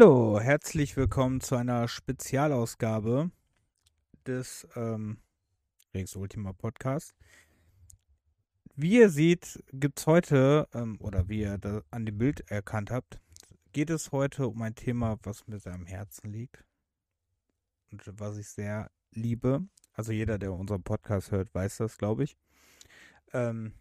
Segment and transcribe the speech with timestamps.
[0.00, 3.30] Hallo, herzlich willkommen zu einer Spezialausgabe
[4.26, 5.18] des ähm,
[5.92, 7.14] Rex Ultima Podcast.
[8.74, 12.90] Wie ihr seht, gibt es heute, ähm, oder wie ihr da an dem Bild erkannt
[12.90, 13.20] habt,
[13.72, 16.64] geht es heute um ein Thema, was mir sehr am Herzen liegt
[17.92, 19.68] und was ich sehr liebe.
[19.92, 22.38] Also jeder, der unseren Podcast hört, weiß das, glaube ich.
[23.34, 23.74] Ähm,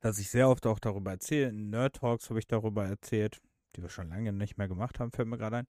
[0.00, 1.50] dass ich sehr oft auch darüber erzähle.
[1.50, 3.42] In Nerd Talks habe ich darüber erzählt
[3.76, 5.66] die wir schon lange nicht mehr gemacht haben, fällt mir gerade ein.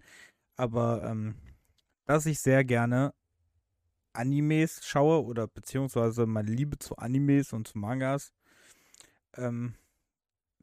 [0.55, 1.35] Aber ähm,
[2.05, 3.13] dass ich sehr gerne
[4.13, 8.33] Animes schaue oder beziehungsweise meine Liebe zu Animes und zu Mangas
[9.35, 9.75] ähm,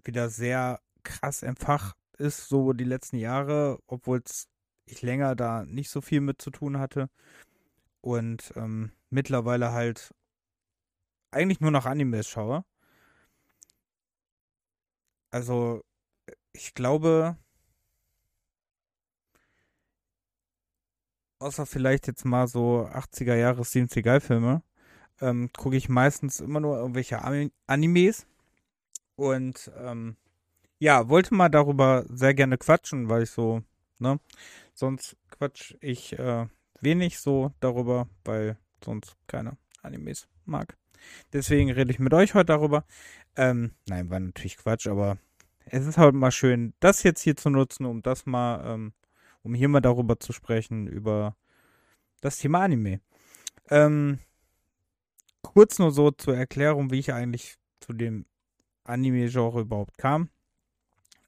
[0.05, 4.23] wieder sehr krass entfacht ist, so die letzten Jahre, obwohl
[4.87, 7.09] ich länger da nicht so viel mit zu tun hatte.
[8.01, 10.15] Und ähm, mittlerweile halt
[11.31, 12.65] eigentlich nur noch Animes schaue.
[15.31, 15.83] Also
[16.59, 17.37] ich glaube,
[21.39, 24.63] außer vielleicht jetzt mal so 80er Jahre Steven Seagal-Filme,
[25.21, 27.21] ähm, gucke ich meistens immer nur irgendwelche
[27.67, 28.27] Animes.
[29.15, 30.17] Und ähm,
[30.79, 33.63] ja, wollte mal darüber sehr gerne quatschen, weil ich so,
[33.99, 34.21] ne,
[34.75, 36.47] sonst quatsch ich äh,
[36.81, 40.77] wenig so darüber, weil sonst keine Animes mag.
[41.33, 42.85] Deswegen rede ich mit euch heute darüber.
[43.37, 45.19] Ähm, nein, war natürlich Quatsch, aber
[45.71, 48.93] es ist halt mal schön, das jetzt hier zu nutzen, um das mal, ähm,
[49.43, 51.37] um hier mal darüber zu sprechen, über
[52.21, 53.01] das Thema Anime.
[53.71, 54.19] Ähm,
[55.43, 58.27] kurz nur so zur Erklärung, wie ich eigentlich zu dem
[58.85, 60.31] Anime-Genre überhaupt kam.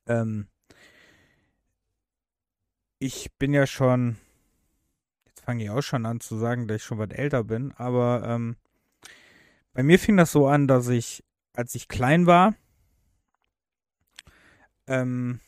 [0.07, 0.49] Ähm,
[2.99, 4.17] ich bin ja schon,
[5.27, 8.23] jetzt fange ich auch schon an zu sagen, dass ich schon was älter bin, aber
[8.27, 8.57] ähm,
[9.73, 11.25] bei mir fing das so an, dass ich,
[11.55, 12.55] als ich klein war,
[14.91, 15.41] ähm,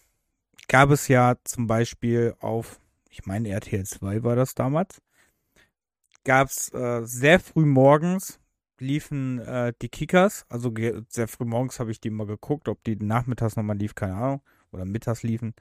[0.69, 2.80] gab es ja zum Beispiel auf,
[3.10, 5.03] ich meine RTL 2 war das damals,
[6.25, 8.38] gab es äh, sehr früh morgens
[8.78, 10.72] liefen äh, die Kickers, also
[11.08, 14.42] sehr früh morgens habe ich die mal geguckt, ob die nachmittags nochmal lief, keine Ahnung,
[14.70, 15.54] oder mittags liefen.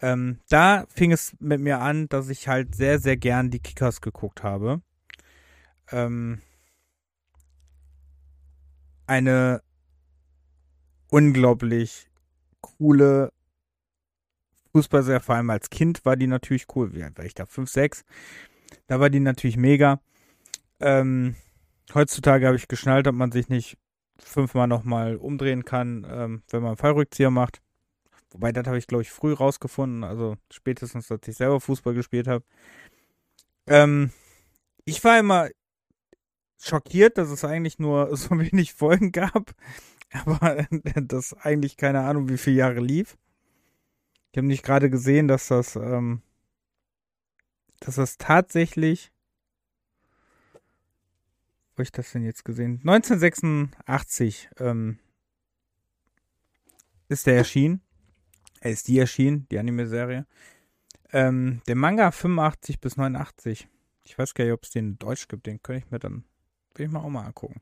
[0.00, 4.00] Ähm, da fing es mit mir an, dass ich halt sehr, sehr gern die Kickers
[4.00, 4.80] geguckt habe.
[5.90, 6.40] Ähm,
[9.06, 9.62] eine
[11.10, 12.08] unglaublich
[12.60, 13.32] coole
[14.72, 16.94] Fußballserie, vor allem als Kind war die natürlich cool.
[16.94, 17.46] Wie alt war ich da?
[17.46, 18.04] 5, 6.
[18.86, 20.00] Da war die natürlich mega.
[20.80, 21.36] Ähm,
[21.94, 23.78] heutzutage habe ich geschnallt, ob man sich nicht
[24.18, 27.60] fünfmal nochmal umdrehen kann, ähm, wenn man einen Fallrückzieher macht.
[28.30, 30.04] Wobei, das habe ich, glaube ich, früh rausgefunden.
[30.04, 32.44] Also spätestens, als ich selber Fußball gespielt habe.
[33.66, 34.12] Ähm,
[34.84, 35.48] ich war immer
[36.60, 39.54] schockiert, dass es eigentlich nur so wenig Folgen gab.
[40.24, 43.16] aber das eigentlich keine Ahnung, wie viele Jahre lief.
[44.32, 46.22] Ich habe nicht gerade gesehen, dass das, ähm,
[47.80, 49.10] dass das tatsächlich,
[51.76, 52.80] wo ich das denn jetzt gesehen?
[52.84, 54.98] 1986 ähm,
[57.08, 57.80] ist der erschienen.
[58.60, 60.26] Er ist die erschienen, die Anime-Serie.
[61.12, 63.68] Ähm, der Manga 85 bis 89.
[64.04, 65.46] Ich weiß gar nicht, ob es den in Deutsch gibt.
[65.46, 66.24] Den könnte ich mir dann,
[66.74, 67.60] will ich mal auch mal angucken.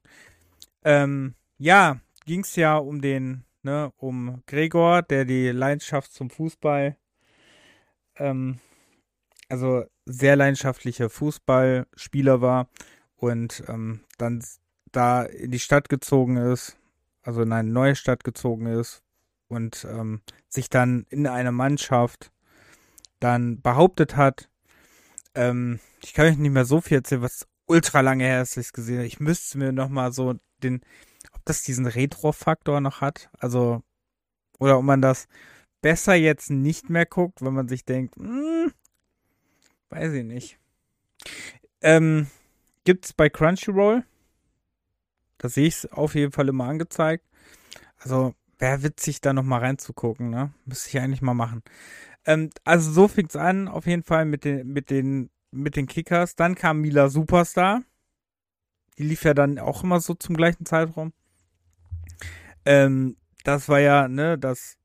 [0.85, 6.97] Ähm, ja, ging es ja um den, ne, um Gregor, der die Leidenschaft zum Fußball,
[8.17, 8.59] ähm,
[9.49, 12.69] also sehr leidenschaftlicher Fußballspieler war
[13.17, 14.45] und ähm, dann
[14.93, 16.77] da in die Stadt gezogen ist,
[17.23, 19.03] also in eine neue Stadt gezogen ist
[19.49, 22.33] und ähm, sich dann in einer Mannschaft
[23.21, 24.49] dann behauptet hat.
[25.35, 28.73] Ähm, ich kann euch nicht mehr so viel erzählen, was ultra lange her ist, ich
[28.73, 29.07] gesehen habe.
[29.07, 30.81] Ich müsste mir noch mal so den
[31.47, 33.31] das diesen Retro-Faktor noch hat.
[33.39, 33.83] Also,
[34.59, 35.27] oder ob man das
[35.81, 38.73] besser jetzt nicht mehr guckt, wenn man sich denkt, hm,
[39.89, 40.59] weiß ich nicht.
[41.81, 42.27] Ähm,
[42.85, 44.05] gibt's bei Crunchyroll.
[45.39, 47.25] Da sehe ich es auf jeden Fall immer angezeigt.
[47.99, 50.53] Also, wäre witzig, da nochmal reinzugucken, ne?
[50.65, 51.63] Müsste ich eigentlich mal machen.
[52.25, 56.35] Ähm, also, so fing's an, auf jeden Fall mit den, mit den, mit den Kickers.
[56.35, 57.83] Dann kam Mila Superstar.
[58.99, 61.13] Die lief ja dann auch immer so zum gleichen Zeitraum.
[62.67, 64.77] Ähm, das war ja, ne, das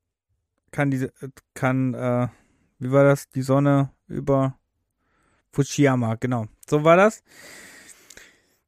[0.70, 1.12] kann diese,
[1.54, 2.28] kann, äh,
[2.78, 3.28] wie war das?
[3.28, 4.58] Die Sonne über
[5.52, 6.46] Fujiyama, genau.
[6.66, 7.22] So war das.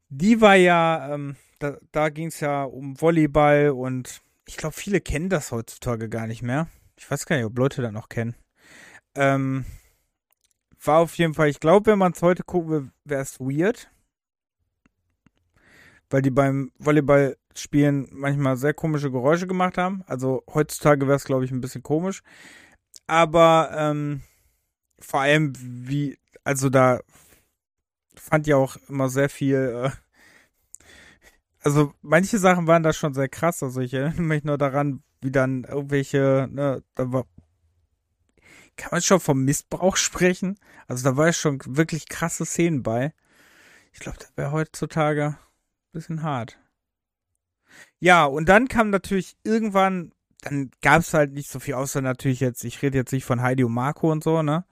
[0.09, 5.01] Die war ja, ähm, da, da ging es ja um Volleyball und ich glaube, viele
[5.01, 6.69] kennen das heutzutage gar nicht mehr.
[6.97, 8.35] Ich weiß gar nicht, ob Leute das noch kennen.
[9.15, 9.65] Ähm,
[10.83, 13.91] war auf jeden Fall, ich glaube, wenn man es heute gucken wäre es weird.
[16.11, 20.03] Weil die beim Volleyball Spielen manchmal sehr komische Geräusche gemacht haben.
[20.07, 22.23] Also heutzutage wäre es, glaube ich, ein bisschen komisch.
[23.07, 24.23] Aber ähm,
[24.99, 27.01] vor allem wie, also da
[28.17, 29.91] fand ja auch immer sehr viel, äh,
[31.61, 33.63] also manche Sachen waren da schon sehr krass.
[33.63, 37.27] Also ich erinnere mich nur daran, wie dann irgendwelche, ne, da war,
[38.77, 40.59] kann man schon vom Missbrauch sprechen?
[40.89, 43.13] Also da war ja schon wirklich krasse Szenen bei.
[43.93, 45.39] Ich glaube, das wäre heutzutage
[45.95, 46.59] bisschen hart.
[47.99, 50.13] Ja, und dann kam natürlich irgendwann,
[50.43, 53.41] dann gab es halt nicht so viel, außer natürlich jetzt, ich rede jetzt nicht von
[53.41, 54.65] Heidi und Marco und so, ne?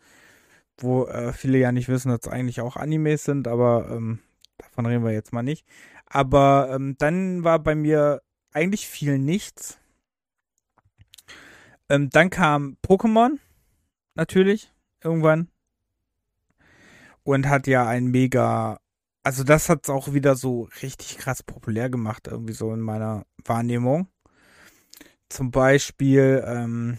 [0.79, 4.19] Wo äh, viele ja nicht wissen, dass es eigentlich auch Animes sind, aber ähm,
[4.59, 5.67] davon reden wir jetzt mal nicht.
[6.07, 8.23] Aber ähm, dann war bei mir
[8.53, 9.79] eigentlich viel nichts.
[11.89, 13.39] Ähm, dann kam Pokémon,
[14.15, 14.73] natürlich,
[15.03, 15.49] irgendwann.
[17.23, 18.81] Und hat ja ein mega,
[19.23, 23.25] also das hat es auch wieder so richtig krass populär gemacht, irgendwie so in meiner
[23.45, 24.09] Wahrnehmung.
[25.29, 26.99] Zum Beispiel ähm,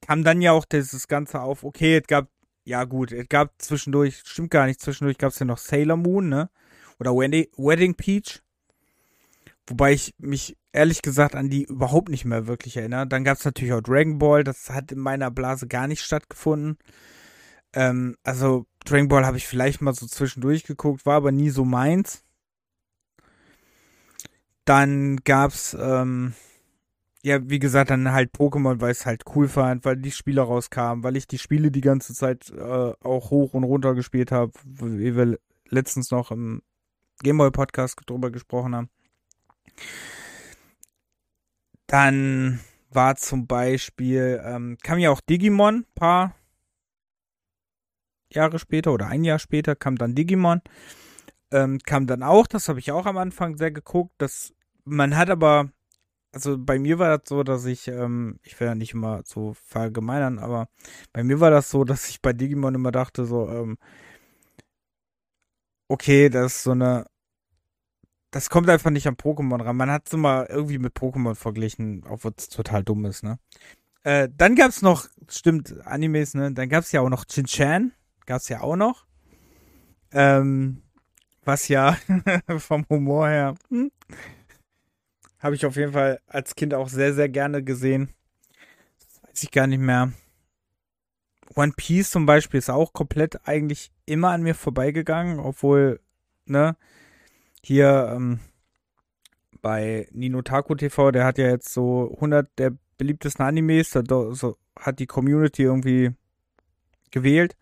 [0.00, 2.28] kam dann ja auch dieses Ganze auf, okay, es gab,
[2.64, 6.28] ja gut, es gab zwischendurch, stimmt gar nicht, zwischendurch gab es ja noch Sailor Moon,
[6.28, 6.50] ne?
[6.98, 8.42] Oder Wedding Peach.
[9.66, 13.06] Wobei ich mich ehrlich gesagt an die überhaupt nicht mehr wirklich erinnere.
[13.06, 16.78] Dann gab es natürlich auch Dragon Ball, das hat in meiner Blase gar nicht stattgefunden.
[17.74, 21.64] Ähm, also Dragon Ball habe ich vielleicht mal so zwischendurch geguckt, war aber nie so
[21.64, 22.24] meins.
[24.64, 26.34] Dann gab's, ähm,
[27.22, 30.42] ja, wie gesagt, dann halt Pokémon, weil ich es halt cool fand, weil die Spiele
[30.42, 34.52] rauskamen, weil ich die Spiele die ganze Zeit äh, auch hoch und runter gespielt habe,
[34.64, 36.62] wie wir letztens noch im
[37.22, 38.90] Gameboy Podcast drüber gesprochen haben.
[41.86, 42.60] Dann
[42.90, 46.34] war zum Beispiel, ähm, kam ja auch Digimon, paar
[48.34, 50.62] Jahre später oder ein Jahr später kam dann Digimon.
[51.50, 54.12] Ähm, kam dann auch, das habe ich auch am Anfang sehr geguckt.
[54.18, 55.70] Das, man hat aber,
[56.32, 59.54] also bei mir war das so, dass ich, ähm, ich will ja nicht immer so
[59.66, 60.68] verallgemeinern, aber
[61.12, 63.78] bei mir war das so, dass ich bei Digimon immer dachte, so, ähm,
[65.88, 67.06] okay, das ist so eine
[68.32, 69.76] das kommt einfach nicht an Pokémon ran.
[69.76, 73.38] Man hat es immer irgendwie mit Pokémon verglichen, obwohl es total dumm ist, ne?
[74.04, 76.52] Äh, dann gab's noch, stimmt, Animes, ne?
[76.52, 77.92] Dann gab's ja auch noch Chin-Chan.
[78.32, 79.04] Gab's ja auch noch.
[80.10, 80.80] Ähm,
[81.44, 81.98] was ja
[82.56, 83.92] vom Humor her, hm,
[85.38, 88.08] habe ich auf jeden Fall als Kind auch sehr, sehr gerne gesehen.
[89.00, 90.14] Das weiß ich gar nicht mehr.
[91.56, 96.00] One Piece zum Beispiel ist auch komplett eigentlich immer an mir vorbeigegangen, obwohl,
[96.46, 96.74] ne,
[97.62, 98.40] hier ähm,
[99.60, 104.56] bei Nino Taku TV, der hat ja jetzt so 100 der beliebtesten Animes, da so,
[104.80, 106.12] hat die Community irgendwie
[107.10, 107.58] gewählt.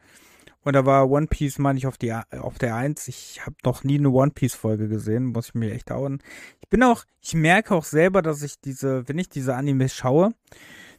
[0.63, 3.09] Und da war One Piece, meine ich, auf, die, auf der 1.
[3.09, 6.23] Ich habe noch nie eine One Piece Folge gesehen, muss ich mir echt dauern.
[6.61, 10.35] Ich bin auch, ich merke auch selber, dass ich diese, wenn ich diese Animes schaue,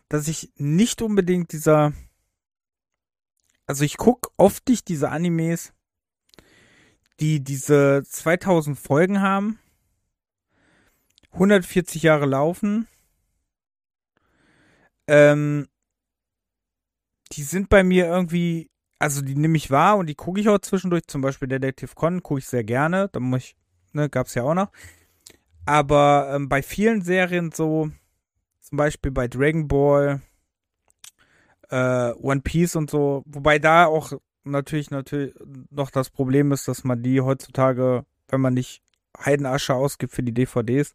[0.09, 1.93] dass ich nicht unbedingt dieser,
[3.67, 5.73] also ich gucke oft nicht diese Animes,
[7.19, 9.59] die diese 2000 Folgen haben,
[11.33, 12.87] 140 Jahre laufen.
[15.07, 15.67] Ähm,
[17.33, 18.69] die sind bei mir irgendwie,
[19.01, 21.07] also die nehme ich wahr und die gucke ich auch zwischendurch.
[21.07, 23.09] Zum Beispiel Detective Con gucke ich sehr gerne.
[23.11, 23.55] Da muss ich,
[23.93, 24.71] ne, gab's ja auch noch.
[25.65, 27.89] Aber ähm, bei vielen Serien so,
[28.59, 30.21] zum Beispiel bei Dragon Ball,
[31.69, 35.33] äh, One Piece und so, wobei da auch natürlich natürlich
[35.71, 38.83] noch das Problem ist, dass man die heutzutage, wenn man nicht
[39.19, 40.93] Heidenasche ausgibt für die DVDs,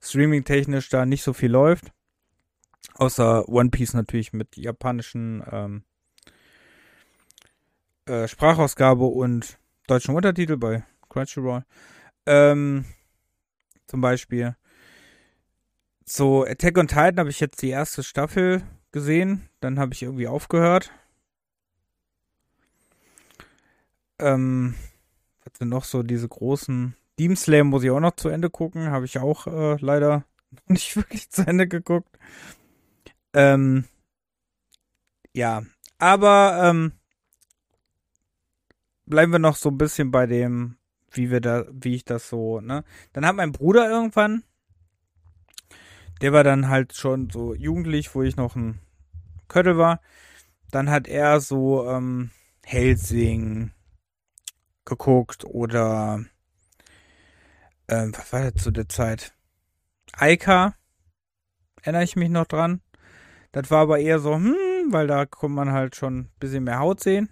[0.00, 1.92] streaming-technisch da nicht so viel läuft.
[2.94, 5.82] Außer One Piece natürlich mit japanischen ähm,
[8.08, 11.64] äh, Sprachausgabe und deutschen Untertitel bei Crunchyroll.
[12.26, 12.84] Ähm,
[13.86, 14.56] zum Beispiel.
[16.04, 18.62] So, Attack on Titan habe ich jetzt die erste Staffel
[18.92, 19.48] gesehen.
[19.60, 20.90] Dann habe ich irgendwie aufgehört.
[24.18, 24.74] Ähm,
[25.44, 28.90] was sind noch so diese großen Demon Slayer muss ich auch noch zu Ende gucken.
[28.90, 30.24] Habe ich auch äh, leider
[30.66, 32.18] nicht wirklich zu Ende geguckt.
[33.34, 33.84] Ähm,
[35.34, 35.62] ja,
[35.98, 36.92] aber ähm,
[39.08, 40.76] bleiben wir noch so ein bisschen bei dem,
[41.10, 42.84] wie wir da, wie ich das so, ne?
[43.12, 44.42] Dann hat mein Bruder irgendwann,
[46.20, 48.80] der war dann halt schon so jugendlich, wo ich noch ein
[49.46, 50.00] Köttel war.
[50.70, 52.30] Dann hat er so ähm,
[52.64, 53.72] Helsing,
[54.84, 56.24] geguckt oder
[57.88, 59.34] ähm, was war das zu der Zeit?
[60.12, 60.74] Eika,
[61.82, 62.80] erinnere ich mich noch dran.
[63.52, 64.54] Das war aber eher so, hm,
[64.90, 67.30] weil da konnte man halt schon ein bisschen mehr Haut sehen.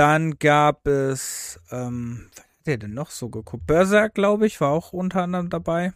[0.00, 3.66] Dann gab es, ähm, was hat der denn noch so geguckt?
[3.66, 5.92] Berserk, glaube ich, war auch unter anderem dabei.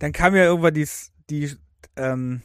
[0.00, 0.88] Dann kam ja irgendwann die,
[1.30, 1.56] die,
[1.94, 2.42] ähm,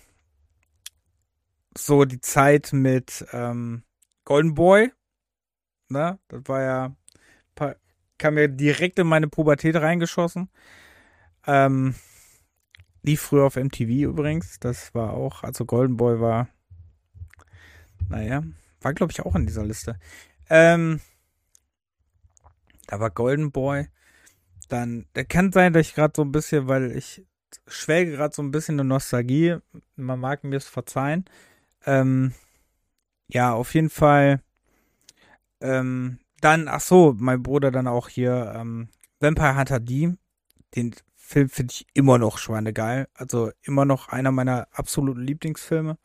[1.76, 3.82] so die Zeit mit ähm,
[4.24, 4.92] Golden Boy.
[5.90, 6.20] Ne?
[6.28, 6.96] Das war ja,
[8.20, 10.52] kam mir direkt in meine Pubertät reingeschossen.
[11.48, 11.96] Ähm,
[13.02, 14.60] lief früher auf MTV übrigens.
[14.60, 16.50] Das war auch, also Golden Boy war,
[18.10, 18.44] naja,
[18.88, 20.00] war glaube ich auch in dieser Liste.
[20.50, 21.02] Ähm,
[22.88, 23.90] da war Golden Boy.
[24.70, 27.26] Dann, der kann sein, dass ich gerade so ein bisschen, weil ich
[27.68, 29.58] schwelge gerade so ein bisschen in Nostalgie.
[29.98, 31.26] Man mag mir es verzeihen.
[31.86, 32.34] Ähm,
[33.28, 34.42] ja, auf jeden Fall.
[35.60, 38.88] Ähm, dann, ach so, mein Bruder dann auch hier, ähm,
[39.20, 40.14] Vampire Hunter D.
[40.76, 43.10] Den Film finde ich immer noch schweinegeil.
[43.14, 45.98] Also immer noch einer meiner absoluten Lieblingsfilme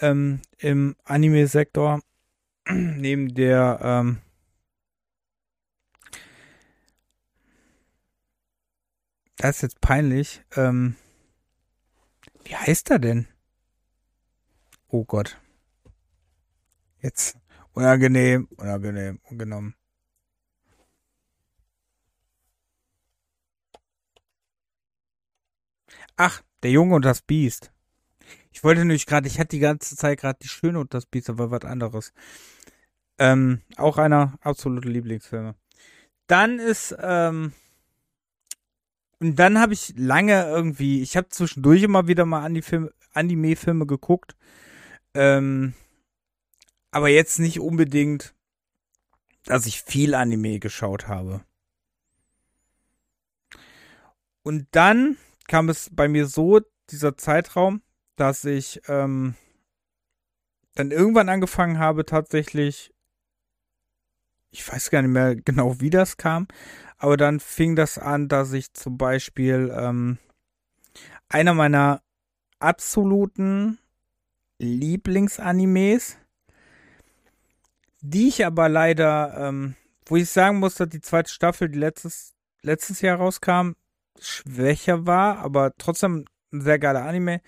[0.00, 2.00] ähm, im Anime-Sektor.
[2.70, 4.18] Neben der, ähm,
[9.36, 10.42] das ist jetzt peinlich.
[10.56, 10.96] Ähm,
[12.44, 13.28] wie heißt er denn?
[14.88, 15.38] Oh Gott.
[17.00, 17.38] Jetzt.
[17.72, 19.74] Unangenehm, unangenehm, ungenommen.
[26.16, 27.70] Ach, der Junge und das Biest.
[28.58, 31.30] Ich wollte nämlich gerade, ich hatte die ganze Zeit gerade die Schöne und das Biest,
[31.30, 32.12] aber was anderes.
[33.16, 35.54] Ähm, auch einer absolute Lieblingsfilme.
[36.26, 37.52] Dann ist, ähm,
[39.20, 42.44] und dann habe ich lange irgendwie, ich habe zwischendurch immer wieder mal
[43.12, 44.34] Anime-Filme geguckt.
[45.14, 45.74] Ähm,
[46.90, 48.34] aber jetzt nicht unbedingt,
[49.44, 51.44] dass ich viel Anime geschaut habe.
[54.42, 56.60] Und dann kam es bei mir so,
[56.90, 57.82] dieser Zeitraum,
[58.20, 59.34] dass ich ähm,
[60.74, 62.92] dann irgendwann angefangen habe, tatsächlich,
[64.50, 66.48] ich weiß gar nicht mehr genau, wie das kam,
[66.96, 70.18] aber dann fing das an, dass ich zum Beispiel ähm,
[71.28, 72.02] einer meiner
[72.58, 73.78] absoluten
[74.58, 76.18] Lieblingsanimes
[78.00, 79.74] die ich aber leider, ähm,
[80.06, 83.72] wo ich sagen muss, dass die zweite Staffel, die letztes, letztes Jahr rauskam,
[84.20, 87.40] schwächer war, aber trotzdem ein sehr geiler Anime,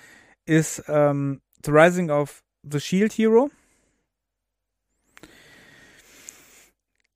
[0.50, 3.52] ist ähm, The Rising of the Shield Hero.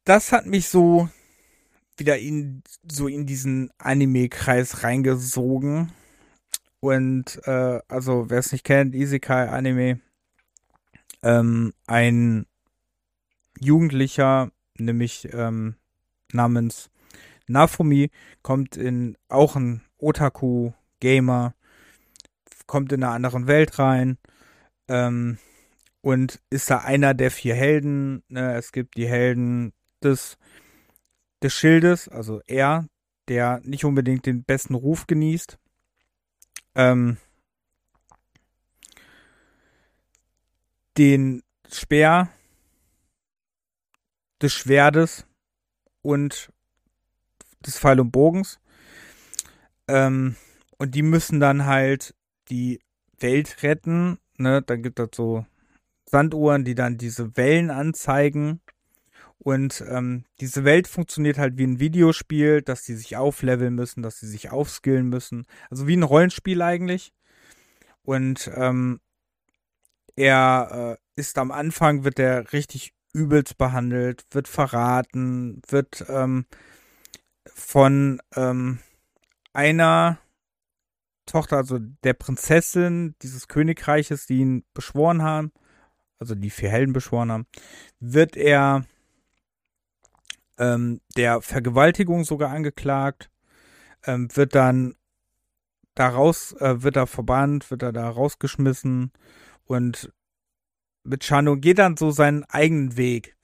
[0.05, 1.09] Das hat mich so
[1.97, 5.91] wieder in so in diesen Anime-Kreis reingesogen.
[6.79, 10.01] Und äh, also wer es nicht kennt, Isekai Anime,
[11.23, 12.47] ähm, ein
[13.59, 15.75] Jugendlicher, nämlich ähm,
[16.33, 16.89] namens
[17.49, 18.11] Nafumi,
[18.43, 21.55] kommt in auch ein Otaku-Gamer,
[22.67, 24.19] kommt in einer anderen Welt rein
[24.89, 25.39] ähm,
[26.01, 28.23] und ist da einer der vier Helden.
[28.29, 28.55] Ne?
[28.55, 30.39] Es gibt die Helden des,
[31.43, 32.87] des Schildes, also er,
[33.29, 35.59] der nicht unbedingt den besten Ruf genießt.
[36.75, 37.17] Ähm,
[40.97, 42.29] den Speer,
[44.41, 45.27] des Schwertes
[46.03, 46.53] und
[47.65, 48.61] des Pfeil und Bogens.
[49.89, 50.37] Ähm,
[50.79, 52.15] und die müssen dann halt
[52.51, 52.81] die
[53.19, 54.19] Welt retten.
[54.37, 54.63] Ne?
[54.63, 55.47] Dann gibt es so
[56.07, 58.61] Sanduhren, die dann diese Wellen anzeigen.
[59.39, 64.19] Und ähm, diese Welt funktioniert halt wie ein Videospiel, dass die sich aufleveln müssen, dass
[64.21, 65.47] sie sich aufskillen müssen.
[65.71, 67.13] Also wie ein Rollenspiel eigentlich.
[68.03, 69.01] Und ähm,
[70.17, 76.47] er äh, ist am Anfang, wird er richtig übelst behandelt, wird verraten, wird ähm,
[77.47, 78.81] von ähm,
[79.53, 80.19] einer
[81.27, 85.53] Tochter, also der Prinzessin dieses Königreiches, die ihn beschworen haben,
[86.19, 87.47] also die vier Helden beschworen haben,
[88.01, 88.85] wird er
[90.59, 93.31] ähm, der Vergewaltigung sogar angeklagt,
[94.07, 94.95] ähm, wird dann
[95.95, 99.13] daraus, äh, wird er verbannt, wird er da rausgeschmissen
[99.65, 100.13] und
[101.05, 103.37] mit Chano geht dann so seinen eigenen Weg.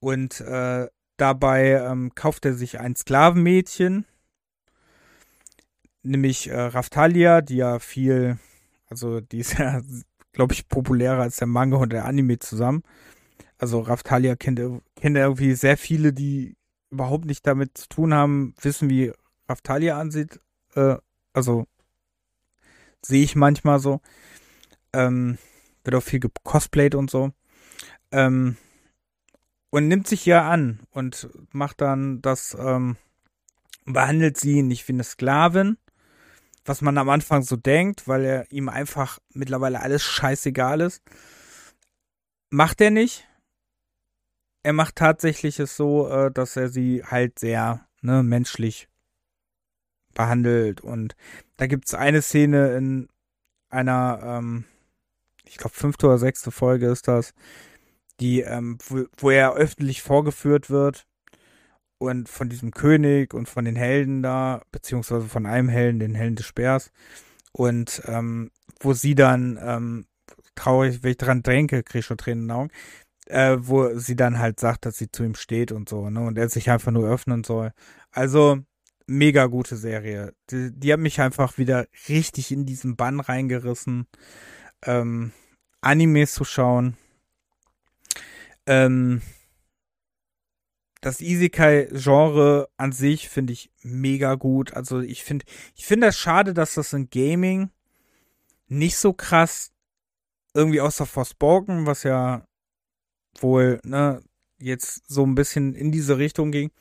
[0.00, 4.04] Und äh, dabei ähm, kauft er sich ein Sklavenmädchen,
[6.08, 8.38] nämlich äh, Raftalia, die ja viel,
[8.88, 9.80] also die ist ja,
[10.32, 12.82] glaube ich, populärer als der Manga und der Anime zusammen.
[13.58, 14.60] Also Raftalia kennt,
[14.96, 16.56] kennt irgendwie sehr viele, die
[16.90, 19.12] überhaupt nicht damit zu tun haben, wissen, wie
[19.48, 20.40] Raftalia ansieht.
[20.74, 20.96] Äh,
[21.32, 21.66] also
[23.04, 24.00] sehe ich manchmal so.
[24.92, 25.38] Ähm,
[25.84, 27.32] wird auch viel gecosplayt und so.
[28.12, 28.56] Ähm,
[29.70, 32.96] und nimmt sich ja an und macht dann das, ähm,
[33.84, 35.76] behandelt sie nicht wie eine Sklavin,
[36.68, 41.02] was man am Anfang so denkt, weil er ihm einfach mittlerweile alles scheißegal ist.
[42.50, 43.26] Macht er nicht.
[44.62, 48.88] Er macht tatsächlich es so, äh, dass er sie halt sehr ne, menschlich
[50.14, 50.80] behandelt.
[50.80, 51.16] Und
[51.56, 53.08] da gibt es eine Szene in
[53.70, 54.64] einer ähm,
[55.48, 57.34] ich glaube, fünfte oder sechste Folge ist das,
[58.20, 61.06] die, ähm, wo, wo er öffentlich vorgeführt wird
[61.98, 66.36] und von diesem König und von den Helden da, beziehungsweise von einem Helden, den Helden
[66.36, 66.92] des Speers.
[67.52, 68.50] Und ähm,
[68.80, 70.06] wo sie dann, ähm,
[70.54, 72.70] traurig, wenn ich dran denke, kriege ich schon Tränen in den Augen,
[73.26, 76.20] äh, wo sie dann halt sagt, dass sie zu ihm steht und so, ne?
[76.20, 77.72] Und er sich einfach nur öffnen soll.
[78.10, 78.58] Also,
[79.06, 80.34] mega gute Serie.
[80.50, 84.06] Die, die hat mich einfach wieder richtig in diesen Bann reingerissen,
[84.84, 85.32] ähm,
[85.80, 86.96] Animes zu schauen.
[88.66, 89.22] Ähm,
[91.08, 94.74] das Isekai-Genre an sich finde ich mega gut.
[94.74, 97.70] Also ich finde, ich finde es schade, dass das in Gaming
[98.66, 99.72] nicht so krass
[100.52, 102.46] irgendwie außer Forspoken, was ja
[103.40, 104.20] wohl, ne,
[104.58, 106.72] jetzt so ein bisschen in diese Richtung ging.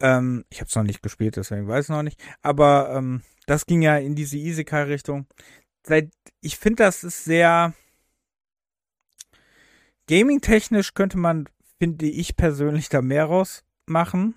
[0.00, 2.22] Ähm, ich habe es noch nicht gespielt, deswegen weiß ich noch nicht.
[2.42, 5.26] Aber ähm, das ging ja in diese Isekai-Richtung.
[6.42, 7.72] Ich finde, das ist sehr
[10.08, 11.48] gaming-technisch könnte man,
[11.78, 14.34] finde ich persönlich, da mehr rausmachen.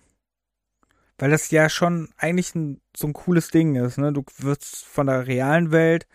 [1.17, 3.97] Weil das ja schon eigentlich ein, so ein cooles Ding ist.
[3.97, 4.13] Ne?
[4.13, 6.07] Du wirst von der realen Welt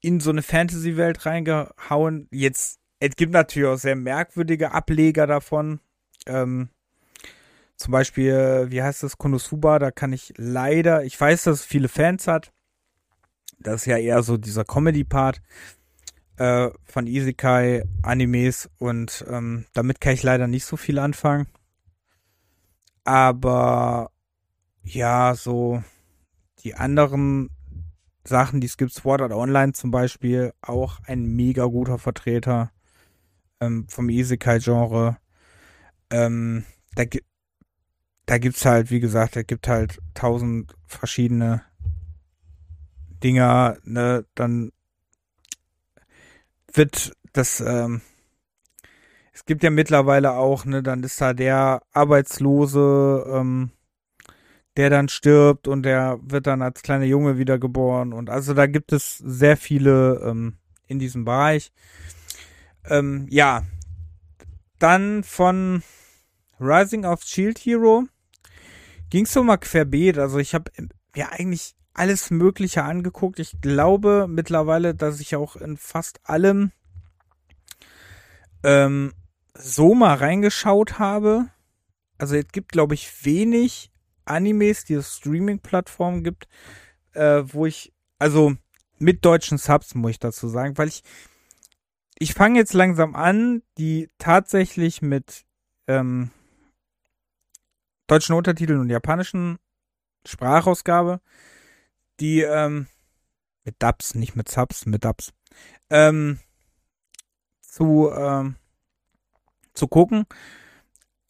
[0.00, 2.28] in so eine Fantasy-Welt reingehauen.
[2.30, 5.80] Jetzt es gibt natürlich auch sehr merkwürdige Ableger davon.
[6.26, 6.70] Ähm,
[7.76, 11.88] zum Beispiel, wie heißt das, Konosuba, da kann ich leider, ich weiß, dass es viele
[11.88, 12.52] Fans hat.
[13.58, 15.42] Das ist ja eher so dieser Comedy-Part
[16.38, 21.46] äh, von Isekai-Animes und ähm, damit kann ich leider nicht so viel anfangen.
[23.04, 24.10] Aber
[24.82, 25.82] ja, so
[26.64, 27.50] die anderen
[28.24, 32.72] Sachen, die es gibt, Sword Art Online zum Beispiel, auch ein mega guter Vertreter
[33.60, 35.18] ähm, vom Isekai-Genre.
[36.10, 37.04] Ähm, da,
[38.26, 41.62] da gibt's halt, wie gesagt, da gibt halt tausend verschiedene
[43.22, 44.72] Dinger, ne, dann
[46.76, 48.00] wird das, ähm,
[49.32, 53.70] es gibt ja mittlerweile auch, ne, dann ist da der Arbeitslose, ähm,
[54.76, 58.92] der dann stirbt und der wird dann als kleiner Junge wiedergeboren und also da gibt
[58.92, 61.72] es sehr viele ähm, in diesem Bereich.
[62.84, 63.62] Ähm, ja,
[64.78, 65.82] dann von
[66.60, 68.04] Rising of Shield Hero
[69.10, 70.18] ging so mal querbeet.
[70.18, 70.70] Also ich habe
[71.14, 73.38] ja eigentlich alles Mögliche angeguckt.
[73.38, 76.72] Ich glaube mittlerweile, dass ich auch in fast allem
[78.62, 79.12] ähm,
[79.54, 81.48] so mal reingeschaut habe.
[82.18, 83.90] Also es gibt, glaube ich, wenig
[84.24, 86.48] Animes, die es Streaming-Plattformen gibt,
[87.12, 88.54] äh, wo ich, also
[88.98, 91.02] mit deutschen Subs, muss ich dazu sagen, weil ich
[92.18, 95.44] ich fange jetzt langsam an, die tatsächlich mit
[95.86, 96.30] ähm,
[98.06, 99.58] deutschen Untertiteln und japanischen
[100.26, 101.20] Sprachausgabe,
[102.20, 102.86] die ähm,
[103.64, 105.32] mit Dubs, nicht mit Subs, mit Dubs,
[105.90, 106.38] ähm,
[107.60, 108.56] zu, ähm,
[109.74, 110.24] zu gucken.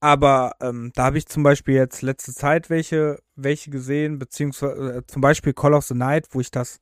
[0.00, 5.06] Aber ähm, da habe ich zum Beispiel jetzt letzte Zeit welche, welche gesehen, beziehungsweise äh,
[5.06, 6.78] zum Beispiel Call of the Night, wo ich das,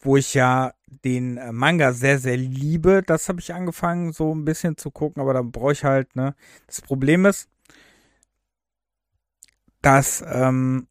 [0.00, 3.02] wo ich ja den äh, Manga sehr, sehr liebe.
[3.06, 6.34] Das habe ich angefangen, so ein bisschen zu gucken, aber da brauche ich halt, ne.
[6.66, 7.48] Das Problem ist,
[9.82, 10.88] dass, ähm,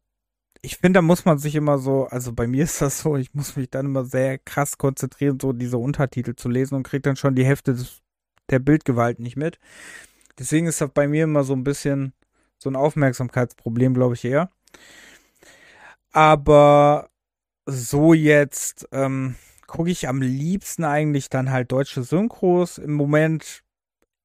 [0.62, 3.34] ich finde, da muss man sich immer so, also bei mir ist das so, ich
[3.34, 7.16] muss mich dann immer sehr krass konzentrieren, so diese Untertitel zu lesen und kriege dann
[7.16, 8.00] schon die Hälfte des,
[8.48, 9.58] der Bildgewalt nicht mit.
[10.38, 12.12] Deswegen ist das bei mir immer so ein bisschen
[12.58, 14.50] so ein Aufmerksamkeitsproblem, glaube ich eher.
[16.12, 17.10] Aber
[17.66, 19.34] so jetzt, ähm,
[19.72, 22.76] gucke ich am liebsten eigentlich dann halt deutsche Synchros.
[22.76, 23.62] Im Moment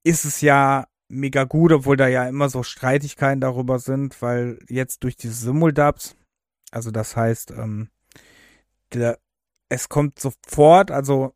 [0.03, 5.05] ist es ja mega gut, obwohl da ja immer so Streitigkeiten darüber sind, weil jetzt
[5.05, 6.16] durch diese Simuldubs,
[6.71, 7.89] also das heißt, ähm,
[8.93, 9.19] der,
[9.69, 11.33] es kommt sofort, also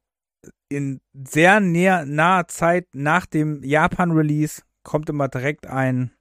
[0.70, 6.12] in sehr näher, naher Zeit nach dem Japan-Release kommt immer direkt ein,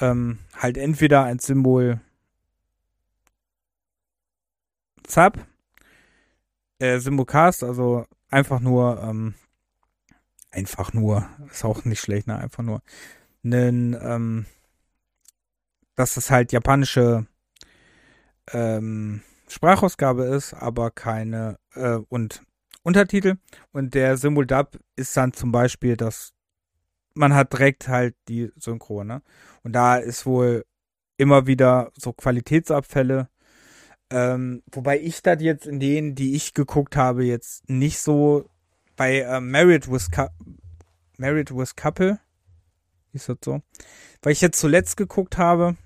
[0.00, 2.00] ähm, halt entweder ein Symbol
[5.06, 5.46] Zap
[6.78, 9.34] äh, Simulcast, also einfach nur, ähm,
[10.50, 12.38] einfach nur, ist auch nicht schlecht, ne?
[12.38, 12.82] Einfach nur
[13.44, 14.46] einen, ähm,
[15.94, 17.26] dass es halt japanische
[18.52, 22.42] ähm, Sprachausgabe ist, aber keine äh, und
[22.82, 23.36] Untertitel.
[23.72, 26.32] Und der Simuldub ist dann zum Beispiel, dass
[27.14, 29.22] man hat direkt halt die Synchro, ne?
[29.62, 30.64] Und da ist wohl
[31.16, 33.28] immer wieder so Qualitätsabfälle
[34.10, 38.48] ähm, wobei ich das jetzt in denen, die ich geguckt habe, jetzt nicht so
[38.94, 40.08] bei äh, Married with
[41.18, 42.20] Married with Couple
[43.12, 43.62] ist das so?
[44.22, 45.76] Weil ich jetzt zuletzt geguckt habe,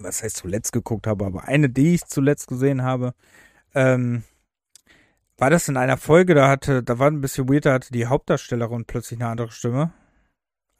[0.00, 3.14] was heißt zuletzt geguckt habe, aber eine, die ich zuletzt gesehen habe,
[3.74, 4.24] ähm,
[5.36, 8.06] war das in einer Folge, da hatte, da war ein bisschen weird, da hatte die
[8.06, 9.92] Hauptdarstellerin plötzlich eine andere Stimme.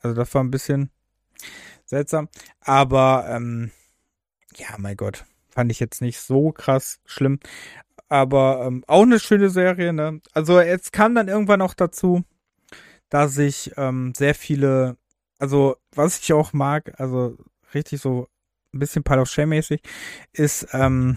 [0.01, 0.91] Also das war ein bisschen
[1.87, 2.29] seltsam.
[2.61, 3.71] Aber ähm,
[4.57, 7.41] ja, mein Gott, fand ich jetzt nicht so krass schlimm.
[8.09, 10.21] Aber ähm, auch eine schöne Serie, ne?
[10.33, 12.25] Also jetzt kam dann irgendwann auch dazu,
[13.09, 14.97] dass ich ähm, sehr viele,
[15.39, 17.37] also was ich auch mag, also
[17.73, 18.29] richtig so
[18.73, 19.83] ein bisschen Pile of Shame mäßig,
[20.33, 21.17] ist ähm,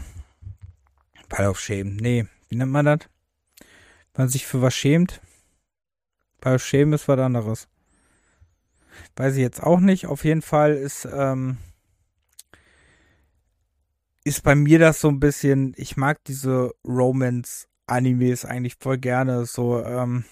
[1.29, 2.99] Pile of Shame, nee, wie nennt man das?
[4.13, 5.21] Wenn man sich für was schämt.
[6.41, 7.67] Pile of Shame ist was anderes.
[9.15, 10.07] Weiß ich jetzt auch nicht.
[10.07, 11.57] Auf jeden Fall ist, ähm,
[14.23, 19.45] ist bei mir das so ein bisschen, ich mag diese Romance-Animes eigentlich voll gerne.
[19.45, 20.25] So, ähm,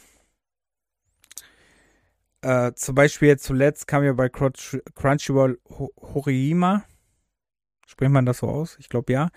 [2.42, 6.84] äh, zum Beispiel jetzt zuletzt kam ja bei Crunch Crunchyroll Horima.
[7.92, 8.78] Spricht man das so aus?
[8.80, 9.30] Ich glaube ja.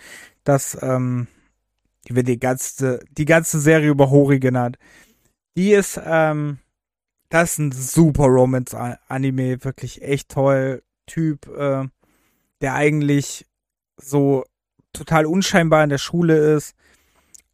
[0.44, 1.26] Dass, ähm,
[2.08, 4.78] die die ganze, die ganze Serie über Hori genannt.
[5.56, 6.58] Die ist, ähm,
[7.30, 10.84] das ist ein super Romance-Anime, wirklich echt toll.
[11.06, 11.84] Typ, äh,
[12.60, 13.44] der eigentlich
[14.00, 14.44] so
[14.92, 16.76] total unscheinbar in der Schule ist,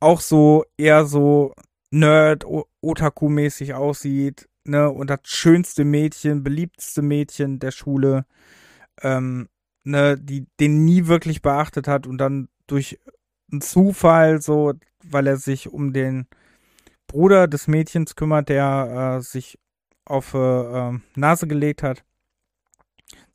[0.01, 1.55] auch so eher so
[1.91, 2.45] Nerd,
[2.83, 8.27] Otaku-mäßig aussieht, ne, und das schönste Mädchen, beliebteste Mädchen der Schule,
[9.03, 9.49] ähm,
[9.85, 12.99] ne, die den nie wirklich beachtet hat und dann durch
[13.51, 16.27] einen Zufall so, weil er sich um den
[17.07, 19.59] Bruder des Mädchens kümmert, der äh, sich
[20.05, 22.05] auf äh, Nase gelegt hat.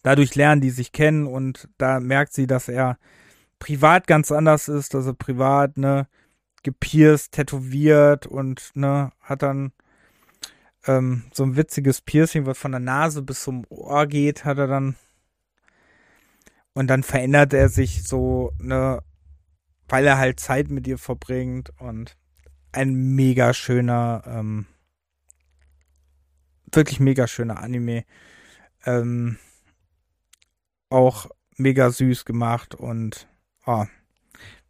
[0.04, 2.98] Dadurch lernen die sich kennen und da merkt sie, dass er
[3.60, 6.08] privat ganz anders ist, er privat, ne,
[6.64, 9.72] gepierst, tätowiert und, ne, hat dann
[10.88, 14.68] ähm, so ein witziges Piercing, was von der Nase bis zum Ohr geht, hat er
[14.68, 14.96] dann.
[16.76, 19.02] Und dann verändert er sich so, ne,
[19.88, 22.18] weil er halt Zeit mit ihr verbringt und
[22.74, 24.68] ein mega schöner, ähm,
[26.72, 28.04] wirklich mega schöner Anime.
[28.86, 29.40] Ähm,
[30.90, 33.28] auch mega süß gemacht und
[33.66, 33.86] oh,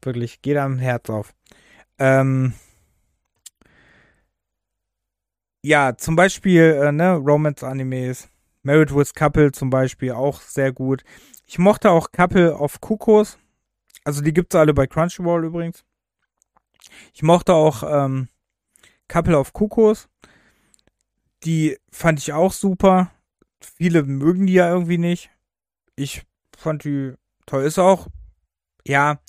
[0.02, 1.34] wirklich geht am Herz auf.
[1.98, 2.54] Ähm,
[5.64, 8.30] ja, zum Beispiel, äh, ne, Romance-Animes.
[8.62, 11.04] Married with Couple zum Beispiel auch sehr gut.
[11.46, 13.38] Ich mochte auch Couple of Kukos.
[14.04, 15.84] Also die gibt's alle bei Crunchyroll übrigens.
[17.14, 18.30] Ich mochte auch ähm,
[19.08, 20.08] Couple of Kukos.
[21.44, 23.12] Die fand ich auch super.
[23.60, 25.30] Viele mögen die ja irgendwie nicht.
[25.96, 26.24] Ich
[26.58, 27.14] fand die
[27.46, 27.64] toll.
[27.64, 28.08] Ist auch,
[28.86, 29.20] ja,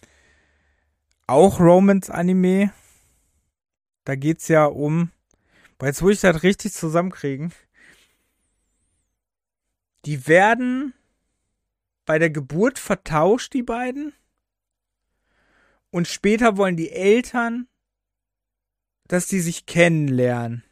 [1.27, 2.73] auch Romance-Anime.
[4.05, 5.11] Da geht's ja um
[5.79, 7.53] weil jetzt muss ich das richtig zusammenkriegen.
[10.05, 10.95] Die werden
[12.07, 14.15] bei der Geburt vertauscht, die beiden.
[15.91, 17.69] Und später wollen die Eltern,
[19.09, 20.65] dass die sich kennenlernen.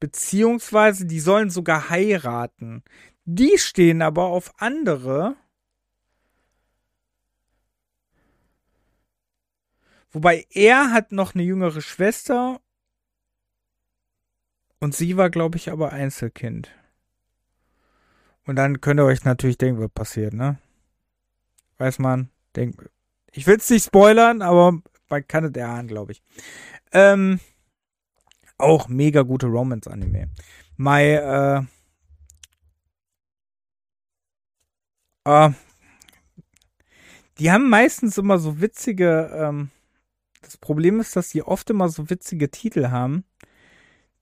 [0.00, 2.82] Beziehungsweise die sollen sogar heiraten.
[3.24, 5.36] Die stehen aber auf andere.
[10.10, 12.60] Wobei er hat noch eine jüngere Schwester
[14.78, 16.70] und sie war, glaube ich, aber Einzelkind.
[18.46, 20.58] Und dann könnt ihr euch natürlich denken, was passiert, ne?
[21.78, 22.90] Weiß man, denkt.
[23.32, 24.78] Ich will es nicht spoilern, aber
[25.08, 26.22] man kann es erahnen, glaube ich.
[26.92, 27.40] Ähm,
[28.58, 30.28] auch mega gute Romance-Anime.
[30.76, 31.62] My, äh,
[35.24, 35.50] äh,
[37.38, 39.70] die haben meistens immer so witzige, ähm,
[40.42, 43.24] das Problem ist, dass die oft immer so witzige Titel haben,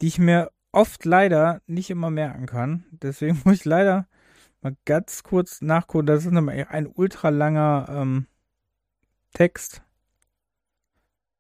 [0.01, 2.85] die ich mir oft leider nicht immer merken kann.
[2.91, 4.09] Deswegen muss ich leider
[4.63, 6.07] mal ganz kurz nachgucken.
[6.07, 8.27] Das ist ein ultra langer ähm,
[9.35, 9.83] Text.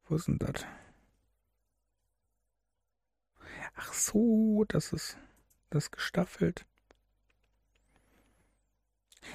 [0.07, 0.67] Wo ist denn das?
[3.75, 5.17] Ach so, das ist
[5.71, 6.67] das gestaffelt.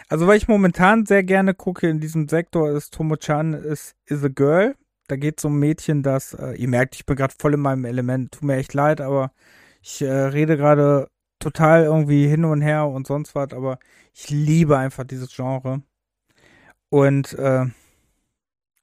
[0.09, 4.27] Also, weil ich momentan sehr gerne gucke in diesem Sektor, ist Tomo-chan is, is a
[4.27, 4.75] Girl.
[5.07, 7.85] Da geht es um Mädchen, das, äh, ihr merkt, ich bin gerade voll in meinem
[7.85, 8.33] Element.
[8.33, 9.31] Tut mir echt leid, aber
[9.81, 13.79] ich äh, rede gerade total irgendwie hin und her und sonst was, aber
[14.13, 15.81] ich liebe einfach dieses Genre.
[16.89, 17.65] Und äh,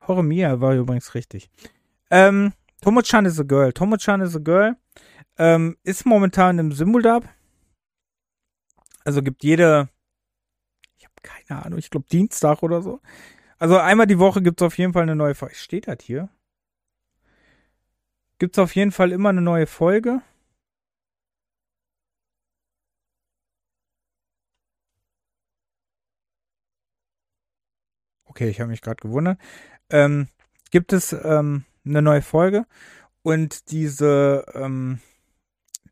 [0.07, 1.51] Horemia war übrigens richtig.
[2.11, 3.73] Ähm, Tomo-chan is a girl.
[3.73, 4.77] Tomo-chan is a girl.
[5.39, 7.29] Ähm, ist momentan im Simuldub.
[9.05, 9.89] Also gibt jede,
[10.99, 13.01] ich habe keine Ahnung, ich glaube Dienstag oder so,
[13.59, 15.55] also einmal die Woche gibt es auf jeden Fall eine neue Folge.
[15.55, 16.29] Steht das hier?
[18.39, 20.23] Gibt es auf jeden Fall immer eine neue Folge.
[28.35, 29.39] Okay, ich habe mich gerade gewundert.
[29.91, 30.27] Ähm,
[30.73, 32.67] gibt es ähm, eine neue Folge.
[33.23, 34.99] Und diese, ähm,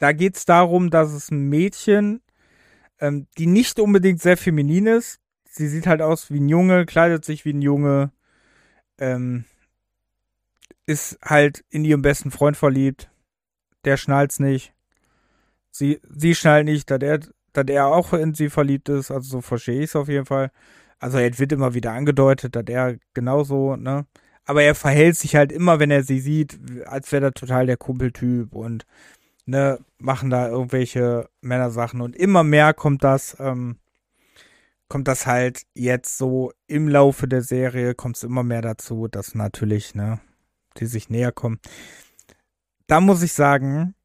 [0.01, 2.21] da geht's darum, dass es ein Mädchen,
[2.99, 5.21] ähm, die nicht unbedingt sehr feminin ist.
[5.45, 8.11] Sie sieht halt aus wie ein Junge, kleidet sich wie ein Junge,
[8.99, 9.45] ähm,
[10.85, 13.09] ist halt in ihrem besten Freund verliebt.
[13.85, 14.75] Der schnallt's nicht.
[15.71, 17.21] Sie, sie schnallt nicht, dass er,
[17.53, 19.13] dass er auch in sie verliebt ist.
[19.13, 20.51] Also so verstehe ich es auf jeden Fall.
[21.03, 24.07] Also es wird immer wieder angedeutet, dass er genauso, ne?
[24.45, 27.77] Aber er verhält sich halt immer, wenn er sie sieht, als wäre er total der
[27.77, 28.87] Kumpeltyp und
[29.45, 33.79] ne, machen da irgendwelche Männersachen und immer mehr kommt das, ähm,
[34.89, 39.35] kommt das halt jetzt so im Laufe der Serie, kommt es immer mehr dazu, dass
[39.35, 40.21] natürlich, ne,
[40.79, 41.59] die sich näher kommen.
[42.87, 43.97] Da muss ich sagen,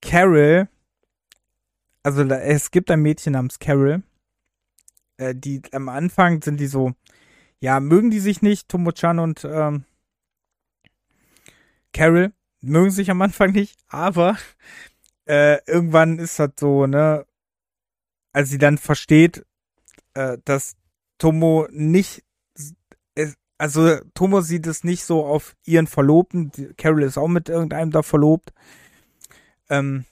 [0.00, 0.68] Carol,
[2.04, 4.04] also es gibt ein Mädchen namens Carol,
[5.22, 6.92] äh, die am Anfang sind die so,
[7.60, 9.84] ja, mögen die sich nicht, Tomo-chan und ähm,
[11.92, 14.36] Carol mögen sich am Anfang nicht, aber
[15.26, 17.26] äh, irgendwann ist das so, ne,
[18.32, 19.44] als sie dann versteht,
[20.14, 20.76] äh, dass
[21.18, 22.24] Tomo nicht,
[23.58, 28.02] also Tomo sieht es nicht so auf ihren Verlobten, Carol ist auch mit irgendeinem da
[28.02, 28.52] verlobt.
[29.70, 30.04] Ähm,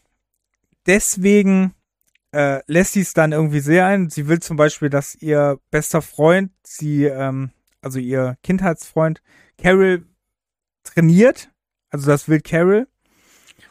[0.86, 1.74] deswegen
[2.32, 4.10] äh, lässt sie es dann irgendwie sehr ein.
[4.10, 9.22] Sie will zum Beispiel, dass ihr bester Freund, sie, ähm, also ihr Kindheitsfreund,
[9.58, 10.06] Carol
[10.84, 11.50] trainiert.
[11.90, 12.86] Also das will Carol.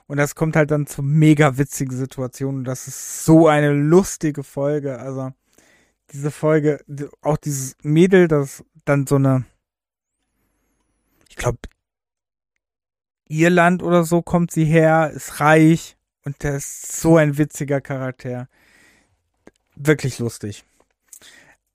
[0.08, 2.64] Und das kommt halt dann zu mega witzigen Situationen.
[2.64, 5.00] Das ist so eine lustige Folge.
[5.00, 5.32] Also
[6.12, 6.84] diese Folge,
[7.22, 9.46] auch dieses Mädel, das dann so eine,
[11.30, 11.60] ich glaube,
[13.28, 18.48] Irland oder so kommt sie her, ist reich und der ist so ein witziger Charakter.
[19.76, 20.66] Wirklich lustig.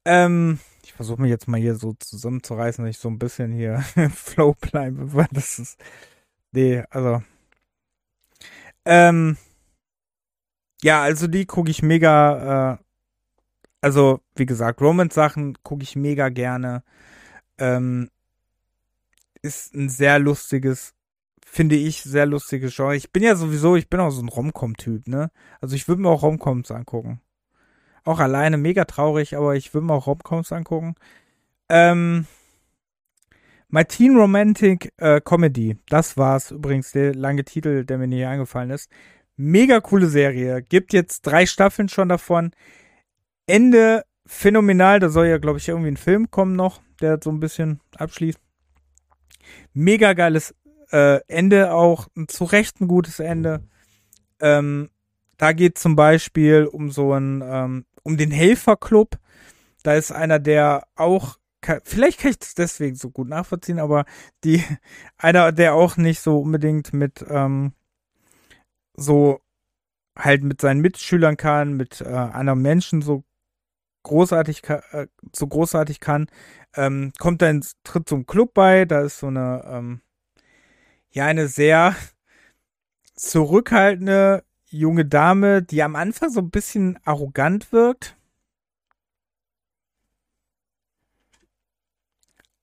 [0.04, 3.80] Ähm, ich versuche mich jetzt mal hier so zusammenzureißen, dass ich so ein bisschen hier
[4.14, 5.80] Flow bleibe, weil das ist.
[6.52, 7.22] Nee, also.
[8.85, 9.37] Ähm,
[10.83, 12.74] ja, also die gucke ich mega.
[12.74, 12.78] Äh,
[13.80, 16.83] also, wie gesagt, Romance-Sachen gucke ich mega gerne.
[17.59, 18.11] Ähm,
[19.42, 20.94] ist ein sehr lustiges
[21.54, 22.96] finde ich, sehr lustige Genre.
[22.96, 25.30] Ich bin ja sowieso, ich bin auch so ein Romcom-Typ, ne?
[25.60, 27.20] Also ich würde mir auch Romcoms angucken.
[28.02, 30.96] Auch alleine mega traurig, aber ich würde mir auch Romcoms angucken.
[31.68, 32.26] Ähm,
[33.68, 38.70] My Teen Romantic äh, Comedy, das war's übrigens, der lange Titel, der mir nie eingefallen
[38.70, 38.90] ist.
[39.36, 40.60] Mega coole Serie.
[40.60, 42.50] Gibt jetzt drei Staffeln schon davon.
[43.46, 44.98] Ende phänomenal.
[44.98, 48.40] Da soll ja, glaube ich, irgendwie ein Film kommen noch, der so ein bisschen abschließt.
[49.72, 50.54] Mega geiles
[50.94, 53.64] äh, Ende auch zu Recht ein gutes Ende.
[54.40, 54.90] Ähm,
[55.38, 59.18] da geht zum Beispiel um so ein, ähm, um den Helferclub.
[59.83, 61.38] Da ist einer, der auch,
[61.83, 64.04] vielleicht kann ich das deswegen so gut nachvollziehen, aber
[64.44, 64.62] die,
[65.16, 67.72] einer, der auch nicht so unbedingt mit, ähm,
[68.96, 69.40] so
[70.16, 73.24] halt mit seinen Mitschülern kann, mit äh, anderen Menschen so
[74.04, 76.28] großartig, äh, so großartig kann,
[76.76, 80.00] ähm, kommt dann, tritt zum Club bei, da ist so eine, ähm,
[81.14, 81.96] ja eine sehr
[83.14, 88.16] zurückhaltende junge Dame, die am Anfang so ein bisschen arrogant wirkt.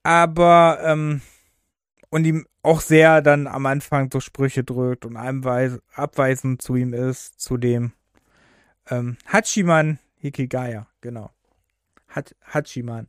[0.03, 1.21] Aber, ähm,
[2.09, 7.39] und ihm auch sehr dann am Anfang so Sprüche drückt und abweisend zu ihm ist,
[7.39, 7.93] zu dem
[8.89, 11.31] ähm, Hachiman Hikigaya, genau.
[12.07, 13.07] Hat, Hachiman,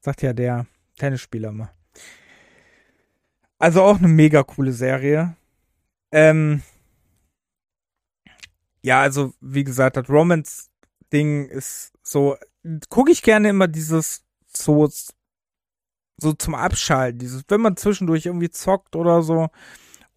[0.00, 1.75] sagt ja der Tennisspieler mal.
[3.58, 5.36] Also auch eine mega coole Serie.
[6.12, 6.62] Ähm,
[8.82, 12.36] ja, also wie gesagt, das Romance-Ding ist so,
[12.88, 14.88] gucke ich gerne immer dieses so,
[16.18, 19.48] so zum Abschalten, dieses, wenn man zwischendurch irgendwie zockt oder so,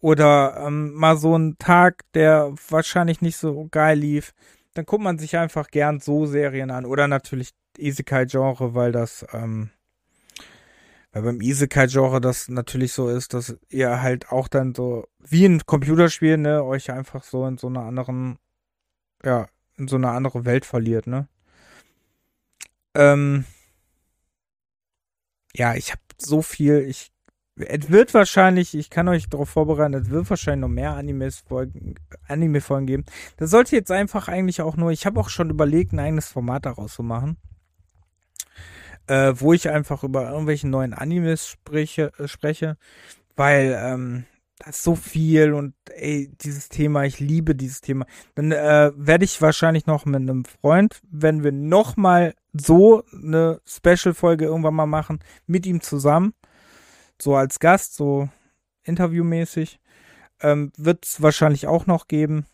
[0.00, 4.32] oder ähm, mal so einen Tag, der wahrscheinlich nicht so geil lief,
[4.74, 6.86] dann guckt man sich einfach gern so Serien an.
[6.86, 9.70] Oder natürlich Isekai-Genre, weil das ähm,
[11.12, 15.64] weil beim Isekai-Genre das natürlich so ist, dass ihr halt auch dann so, wie ein
[15.66, 18.38] Computerspiel, ne, euch einfach so in so einer anderen,
[19.24, 21.28] ja, in so eine andere Welt verliert, ne.
[22.94, 23.44] Ähm,
[25.54, 27.12] ja, ich habe so viel, ich,
[27.56, 33.04] es wird wahrscheinlich, ich kann euch darauf vorbereiten, es wird wahrscheinlich noch mehr Anime-Folgen geben.
[33.36, 36.66] Das sollte jetzt einfach eigentlich auch nur, ich habe auch schon überlegt, ein eigenes Format
[36.66, 37.36] daraus zu machen
[39.10, 42.76] äh, wo ich einfach über irgendwelche neuen Animes spreche, äh, spreche
[43.40, 44.24] weil ähm,
[44.58, 48.04] das ist so viel und ey, dieses Thema, ich liebe dieses Thema.
[48.34, 53.62] Dann äh, werde ich wahrscheinlich noch mit einem Freund, wenn wir noch mal so eine
[53.64, 56.34] Special-Folge irgendwann mal machen, mit ihm zusammen,
[57.18, 58.28] so als Gast, so
[58.82, 59.80] interviewmäßig.
[60.42, 62.44] Ähm, Wird es wahrscheinlich auch noch geben.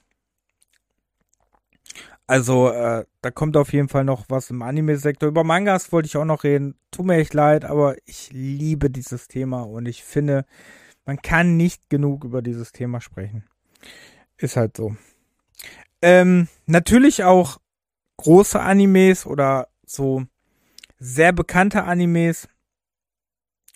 [2.27, 5.29] Also, äh, da kommt auf jeden Fall noch was im Anime-Sektor.
[5.29, 6.75] Über Mangas wollte ich auch noch reden.
[6.91, 10.45] Tut mir echt leid, aber ich liebe dieses Thema und ich finde,
[11.05, 13.45] man kann nicht genug über dieses Thema sprechen.
[14.39, 14.97] Ist halt so.
[16.03, 17.59] Ähm, natürlich auch
[18.17, 20.25] große Animes oder so
[20.99, 22.49] sehr bekannte Animes.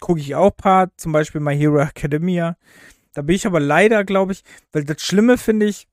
[0.01, 2.57] Gucke ich auch paar, zum Beispiel My Hero Academia.
[3.13, 5.89] Da bin ich aber leider, glaube ich, weil das Schlimme finde ich,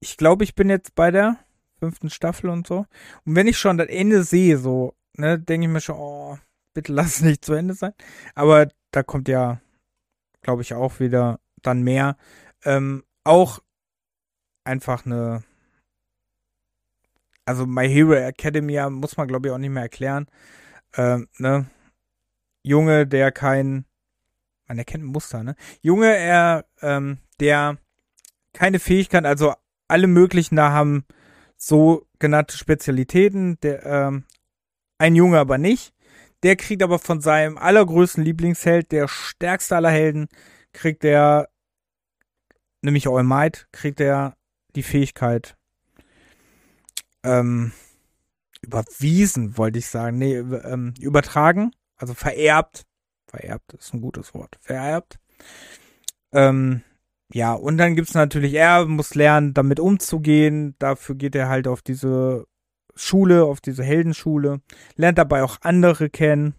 [0.00, 1.38] ich glaube, ich bin jetzt bei der
[1.78, 2.86] fünften Staffel und so.
[3.24, 6.38] Und wenn ich schon das Ende sehe, so, ne, denke ich mir schon, oh,
[6.74, 7.92] bitte lass es nicht zu Ende sein.
[8.34, 9.60] Aber da kommt ja,
[10.42, 12.16] glaube ich, auch wieder dann mehr.
[12.64, 13.60] Ähm, auch
[14.64, 15.44] einfach eine,
[17.44, 20.26] also My Hero Academia muss man, glaube ich, auch nicht mehr erklären.
[20.96, 21.70] Ähm, ne?
[22.62, 23.86] Junge, der kein,
[24.66, 25.54] man erkennt ein Muster, ne?
[25.80, 27.78] Junge, er, ähm, der
[28.52, 29.54] keine Fähigkeit, also
[29.88, 31.04] alle möglichen da haben
[31.56, 33.58] so genannte Spezialitäten.
[33.60, 34.24] Der, ähm,
[34.98, 35.92] ein Junge aber nicht.
[36.42, 40.28] Der kriegt aber von seinem allergrößten Lieblingsheld, der stärkste aller Helden,
[40.72, 41.48] kriegt er,
[42.80, 44.36] nämlich All Might, kriegt er
[44.76, 45.56] die Fähigkeit,
[47.24, 47.72] ähm,
[48.62, 50.18] überwiesen, wollte ich sagen.
[50.18, 52.84] Nee, ähm, übertragen, also vererbt.
[53.26, 54.56] Vererbt ist ein gutes Wort.
[54.60, 55.18] Vererbt.
[56.32, 56.82] Ähm,
[57.32, 60.74] ja, und dann gibt's natürlich, er muss lernen, damit umzugehen.
[60.78, 62.46] Dafür geht er halt auf diese
[62.94, 64.60] Schule, auf diese Heldenschule,
[64.96, 66.54] lernt dabei auch andere kennen,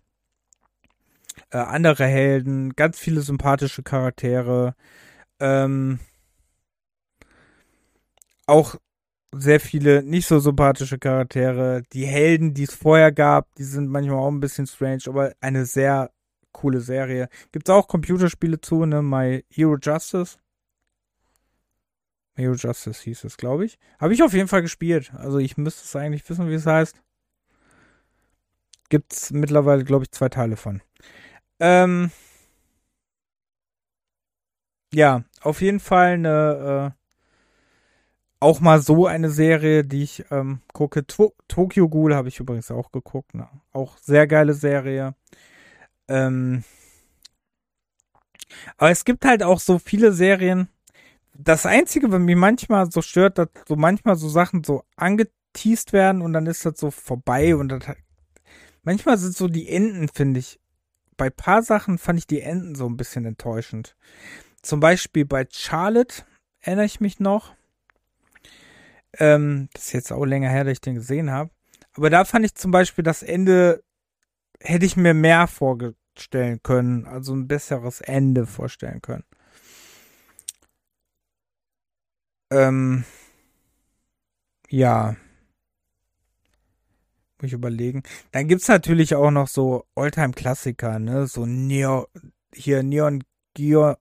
[1.52, 4.76] äh, andere Helden, ganz viele sympathische Charaktere,
[5.40, 6.00] ähm,
[8.46, 8.76] auch
[9.32, 11.84] sehr viele nicht so sympathische Charaktere.
[11.94, 15.66] Die Helden, die es vorher gab, die sind manchmal auch ein bisschen strange, aber eine
[15.66, 16.12] sehr
[16.52, 17.30] coole Serie.
[17.52, 19.02] Gibt's auch Computerspiele zu, ne?
[19.02, 20.38] My Hero Justice.
[22.40, 23.78] Hero Justice hieß es, glaube ich.
[24.00, 25.12] Habe ich auf jeden Fall gespielt.
[25.16, 27.02] Also ich müsste es eigentlich wissen, wie es heißt.
[28.90, 30.82] Gibt es mittlerweile, glaube ich, zwei Teile von.
[31.60, 32.12] Ähm,
[34.94, 37.00] ja, auf jeden Fall eine, äh,
[38.40, 41.06] auch mal so eine Serie, die ich ähm, gucke.
[41.06, 43.36] To Tokyo Ghoul habe ich übrigens auch geguckt.
[43.36, 43.48] Ne?
[43.72, 45.14] Auch sehr geile Serie.
[46.08, 46.64] Ähm,
[48.78, 50.70] aber es gibt halt auch so viele Serien,
[51.42, 56.22] das Einzige, was mich manchmal so stört, dass so manchmal so Sachen so angeteased werden
[56.22, 57.84] und dann ist das so vorbei und das,
[58.84, 60.60] manchmal sind so die Enden, finde ich,
[61.16, 63.96] bei paar Sachen fand ich die Enden so ein bisschen enttäuschend.
[64.62, 66.24] Zum Beispiel bei Charlotte
[66.60, 67.56] erinnere ich mich noch.
[69.18, 71.52] Ähm, das ist jetzt auch länger her, dass ich den gesehen habe.
[71.94, 73.84] Aber da fand ich zum Beispiel das Ende,
[74.60, 79.24] hätte ich mir mehr vorstellen können, also ein besseres Ende vorstellen können.
[82.52, 83.04] Ähm,
[84.70, 85.16] ja.
[87.42, 88.04] Muss ich überlegen.
[88.32, 91.28] Dann gibt's natürlich auch noch so Oldtime-Klassiker, ne?
[91.28, 92.08] So Neo,
[92.54, 93.96] hier Neon Geo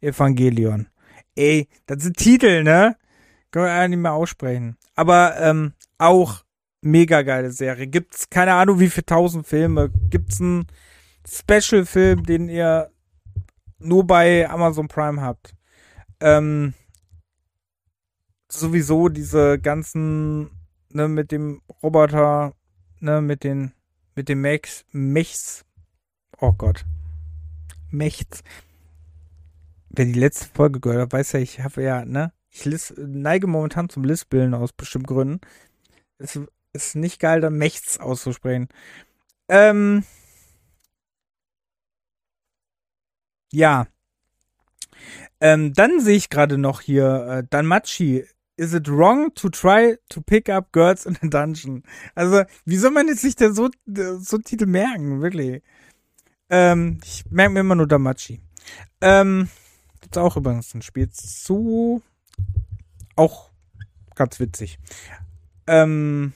[0.00, 0.88] Evangelion.
[1.34, 2.96] Ey, das sind Titel, ne?
[3.50, 4.76] Können wir eigentlich nicht mehr aussprechen.
[4.94, 6.44] Aber ähm, auch
[6.82, 7.86] mega geile Serie.
[7.86, 9.90] Gibt's keine Ahnung wie viele tausend Filme.
[10.10, 10.66] Gibt's einen
[11.26, 12.90] Special-Film, den ihr
[13.78, 15.54] nur bei Amazon Prime habt
[16.20, 16.74] ähm,
[18.50, 20.50] sowieso diese ganzen,
[20.90, 22.54] ne, mit dem Roboter,
[23.00, 23.72] ne, mit den,
[24.14, 25.64] mit den Mechs, Mechs,
[26.38, 26.84] oh Gott,
[27.90, 28.42] Mechs.
[29.90, 33.46] Wer die letzte Folge gehört hat, weiß ja, ich habe ja, ne, ich lis, neige
[33.46, 35.40] momentan zum Lispeln aus bestimmten Gründen.
[36.18, 36.38] Es
[36.72, 38.68] ist nicht geil, da Mechs auszusprechen.
[39.48, 40.04] Ähm,
[43.52, 43.86] ja,
[45.40, 48.24] ähm, dann sehe ich gerade noch hier äh, Danmachi.
[48.56, 51.84] Is it wrong to try to pick up girls in a dungeon?
[52.16, 55.22] Also, wie soll man jetzt sich denn so, so Titel merken?
[55.22, 55.62] Wirklich.
[56.50, 58.40] Ähm, ich merke mir immer nur Damachi.
[59.00, 59.48] Ähm,
[60.00, 62.02] gibt's auch übrigens ein Spiel zu.
[63.14, 63.50] Auch
[64.16, 64.80] ganz witzig.
[65.68, 66.32] Ähm,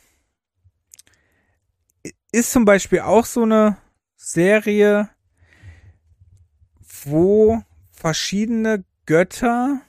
[2.31, 3.79] ist zum Beispiel auch so eine
[4.17, 5.11] Serie,
[7.05, 9.83] wo verschiedene Götter,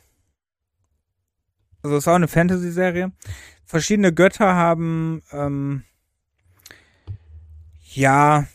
[1.81, 3.13] also es ist auch eine Fantasy-Serie,
[3.63, 5.85] verschiedene Götter haben, ähm,
[7.93, 8.47] ja,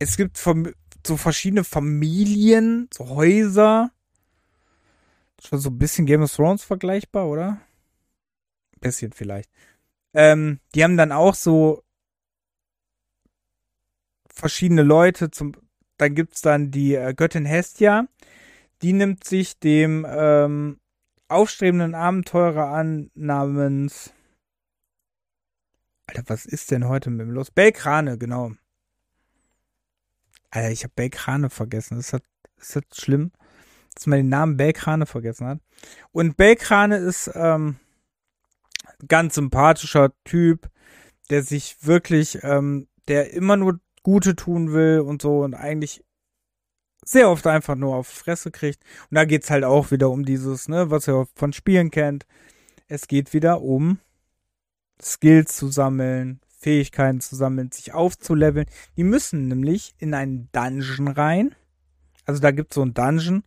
[0.00, 3.92] es gibt so verschiedene Familien, so Häuser.
[5.40, 7.60] Schon so ein bisschen Game of Thrones vergleichbar, oder?
[8.72, 9.50] Ein bisschen vielleicht.
[10.14, 11.84] Ähm, die haben dann auch so
[14.26, 15.52] verschiedene Leute zum,
[15.96, 18.08] dann gibt's dann die äh, Göttin Hestia.
[18.84, 20.78] Die nimmt sich dem ähm,
[21.28, 24.12] aufstrebenden Abenteurer an namens
[26.06, 27.50] Alter, was ist denn heute mit dem los?
[27.50, 28.52] Belkrane, genau.
[30.50, 31.98] Alter, ich habe Belkrane vergessen.
[31.98, 32.20] Ist das,
[32.58, 33.32] ist das schlimm?
[33.94, 35.60] Dass man den Namen Belkrane vergessen hat.
[36.12, 37.76] Und Belkrane ist ähm,
[39.08, 40.68] ganz sympathischer Typ,
[41.30, 46.04] der sich wirklich, ähm, der immer nur Gute tun will und so und eigentlich
[47.04, 48.82] sehr oft einfach nur auf Fresse kriegt.
[49.10, 52.26] Und da geht's halt auch wieder um dieses, ne, was ihr von Spielen kennt.
[52.88, 53.98] Es geht wieder um
[55.02, 58.66] Skills zu sammeln, Fähigkeiten zu sammeln, sich aufzuleveln.
[58.96, 61.54] Die müssen nämlich in einen Dungeon rein.
[62.24, 63.44] Also da gibt's so einen Dungeon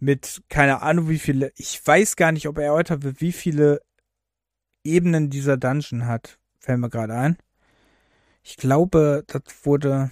[0.00, 3.80] mit, keine Ahnung wie viele, ich weiß gar nicht, ob erläutert wird, wie viele
[4.84, 6.38] Ebenen dieser Dungeon hat.
[6.58, 7.36] Fällt mir gerade ein.
[8.42, 10.10] Ich glaube, das wurde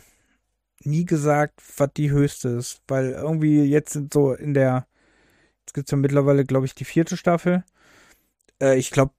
[0.87, 4.87] nie gesagt, was die höchste ist, weil irgendwie jetzt sind so in der,
[5.61, 7.65] jetzt gibt's ja mittlerweile, glaube ich, die vierte Staffel.
[8.61, 9.13] Äh, ich glaube,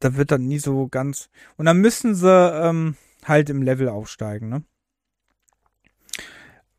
[0.00, 1.28] da wird dann nie so ganz.
[1.56, 4.64] Und dann müssen sie ähm, halt im Level aufsteigen, ne?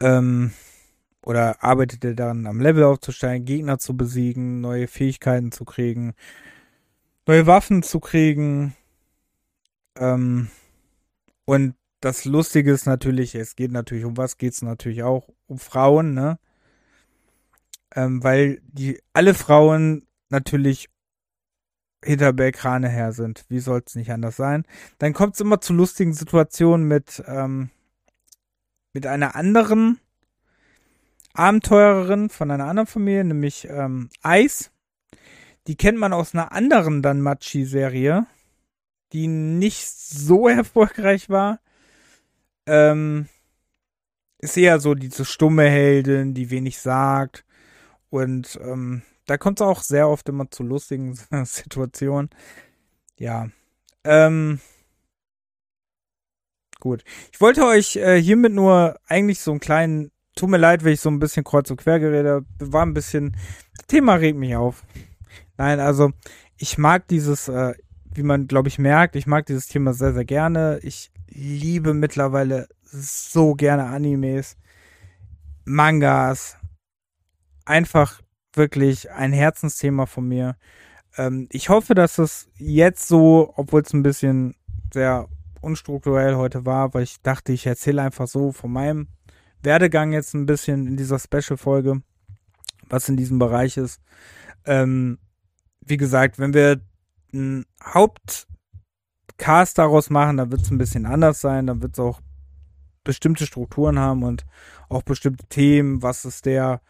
[0.02, 0.54] Ähm,
[1.26, 6.14] oder arbeitet er dann am Level aufzusteigen, Gegner zu besiegen, neue Fähigkeiten zu kriegen,
[7.28, 8.76] neue Waffen zu kriegen.
[9.98, 10.50] Ähm,
[11.46, 15.60] und das Lustige ist natürlich, es geht natürlich um was geht es natürlich auch um
[15.60, 16.40] Frauen, ne?
[17.96, 20.90] Ähm, weil die alle Frauen natürlich
[22.04, 23.46] hinter Belkrane her sind.
[23.50, 24.66] Wie soll es nicht anders sein?
[25.00, 27.70] Dann kommt es immer zu lustigen Situationen mit, ähm,
[28.94, 30.00] mit einer anderen
[31.34, 34.70] Abenteurerin von einer anderen Familie, nämlich ähm, Ice.
[35.68, 38.26] Die kennt man aus einer anderen Danmachi-Serie,
[39.14, 41.60] die nicht so erfolgreich war.
[42.70, 43.28] Ähm,
[44.40, 47.46] ist eher so diese stumme Heldin, die wenig sagt.
[48.10, 52.30] Und ähm, da kommt es auch sehr oft immer zu lustigen Situationen.
[53.18, 53.50] Ja.
[54.04, 54.60] Ähm,
[56.80, 57.04] gut.
[57.32, 61.02] Ich wollte euch äh, hiermit nur eigentlich so einen kleinen, tut mir leid, wenn ich
[61.02, 63.36] so ein bisschen kreuz und quer gerede, war ein bisschen,
[63.76, 64.84] das Thema regt mich auf.
[65.58, 66.12] Nein, also
[66.58, 67.74] ich mag dieses, äh,
[68.06, 70.80] wie man glaube ich merkt, ich mag dieses Thema sehr, sehr gerne.
[70.82, 74.58] Ich liebe mittlerweile so gerne Animes,
[75.66, 76.58] Mangas,
[77.66, 78.22] einfach
[78.54, 80.56] wirklich ein Herzensthema von mir.
[81.18, 84.56] Ähm, ich hoffe, dass es jetzt so, obwohl es ein bisschen
[84.92, 85.28] sehr
[85.62, 89.08] unstrukturell heute war, weil ich dachte, ich erzähle einfach so von meinem
[89.62, 92.02] Werdegang jetzt ein bisschen in dieser Special-Folge,
[92.88, 94.02] was in diesem Bereich ist.
[94.66, 95.20] Ähm,
[95.82, 96.82] wie gesagt, wenn wir
[97.34, 97.66] einen
[99.40, 102.20] Hauptcast daraus machen, dann wird es ein bisschen anders sein, dann wird es auch
[103.04, 104.46] bestimmte Strukturen haben und
[104.90, 106.82] auch bestimmte Themen, was ist der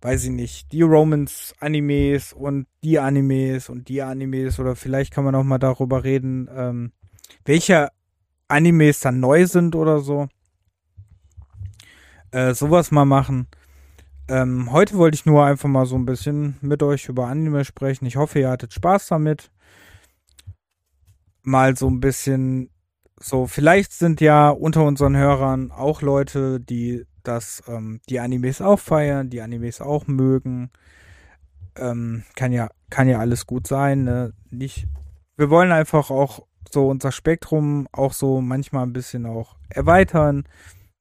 [0.00, 5.34] weiß ich nicht, die Romans-Animes und die Animes und die Animes oder vielleicht kann man
[5.34, 6.92] auch mal darüber reden, ähm,
[7.44, 7.88] welche
[8.46, 10.28] Animes dann neu sind oder so.
[12.30, 13.48] Äh, sowas mal machen.
[14.28, 18.06] Ähm, heute wollte ich nur einfach mal so ein bisschen mit euch über Anime sprechen.
[18.06, 19.50] Ich hoffe, ihr hattet Spaß damit.
[21.48, 22.70] Mal so ein bisschen
[23.20, 28.78] so, vielleicht sind ja unter unseren Hörern auch Leute, die dass ähm, die Animes auch
[28.78, 30.70] feiern, die Animes auch mögen.
[31.76, 34.04] Ähm, kann ja, kann ja alles gut sein.
[34.04, 34.32] Ne?
[34.50, 34.86] Nicht,
[35.36, 40.44] wir wollen einfach auch so unser Spektrum auch so manchmal ein bisschen auch erweitern.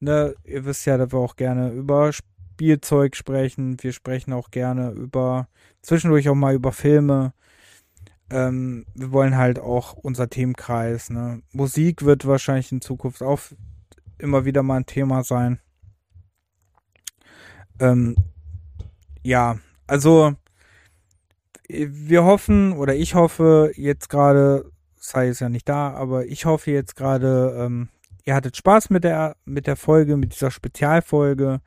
[0.01, 0.35] Ne?
[0.43, 3.77] Ihr wisst ja, dass wir auch gerne über Spielzeug sprechen.
[3.81, 5.47] Wir sprechen auch gerne über
[5.81, 7.33] zwischendurch auch mal über Filme.
[8.29, 11.09] Ähm, wir wollen halt auch unser Themenkreis.
[11.09, 11.41] Ne?
[11.51, 13.39] Musik wird wahrscheinlich in Zukunft auch
[14.17, 15.59] immer wieder mal ein Thema sein.
[17.79, 18.15] Ähm,
[19.23, 20.35] ja, also
[21.69, 26.71] wir hoffen oder ich hoffe jetzt gerade, sei es ja nicht da, aber ich hoffe
[26.71, 27.89] jetzt gerade, ähm,
[28.23, 31.61] ihr hattet Spaß mit der mit der Folge, mit dieser Spezialfolge.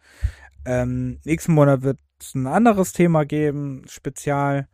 [0.65, 4.69] Ähm, nächsten Monat wird es ein anderes Thema geben, Spezial.